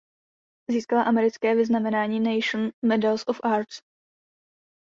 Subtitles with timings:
[0.69, 3.81] Získala americké vyznamenání "National Medal of Arts".